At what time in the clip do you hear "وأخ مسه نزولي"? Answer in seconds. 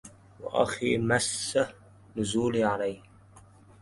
0.39-2.63